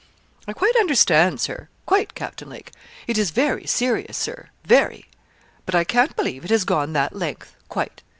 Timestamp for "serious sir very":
3.67-5.05